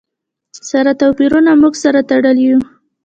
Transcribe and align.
سره 0.69 0.91
توپیرونو 0.99 1.51
موږ 1.61 1.73
سره 1.83 1.99
تړلي 2.09 2.43
یو. 2.49 2.59